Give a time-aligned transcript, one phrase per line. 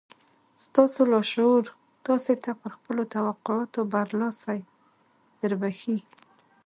[0.65, 1.65] ستاسې لاشعور
[2.07, 4.59] تاسې ته پر خپلو توقعاتو برلاسي
[5.39, 5.97] دربښي